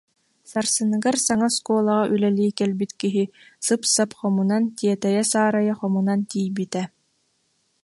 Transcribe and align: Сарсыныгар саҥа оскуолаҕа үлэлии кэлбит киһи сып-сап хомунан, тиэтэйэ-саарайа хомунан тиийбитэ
Сарсыныгар 0.49 1.15
саҥа 1.25 1.47
оскуолаҕа 1.51 2.09
үлэлии 2.13 2.55
кэлбит 2.59 2.91
киһи 3.01 3.23
сып-сап 3.65 4.11
хомунан, 4.19 4.63
тиэтэйэ-саарайа 4.77 5.73
хомунан 5.79 6.19
тиийбитэ 6.29 6.83